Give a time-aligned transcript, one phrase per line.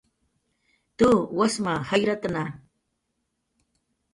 [1.01, 2.43] Tu, wasma jayratna